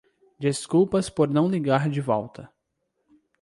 Desculpas 0.39 1.11
por 1.11 1.29
não 1.29 1.47
ligar 1.47 1.87
de 1.87 2.01
volta. 2.01 2.49